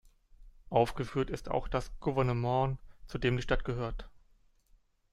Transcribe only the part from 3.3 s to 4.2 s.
die Stadt gehört.